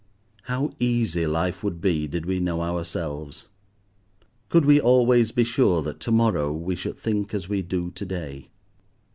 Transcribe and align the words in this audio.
How 0.45 0.71
easy 0.79 1.27
life 1.27 1.63
would 1.63 1.79
be 1.79 2.07
did 2.07 2.25
we 2.25 2.39
know 2.39 2.63
ourselves. 2.63 3.49
Could 4.49 4.65
we 4.65 4.81
always 4.81 5.31
be 5.31 5.43
sure 5.43 5.83
that 5.83 5.99
to 5.99 6.11
morrow 6.11 6.51
we 6.51 6.75
should 6.75 6.97
think 6.97 7.35
as 7.35 7.47
we 7.47 7.61
do 7.61 7.91
to 7.91 8.05
day. 8.07 8.49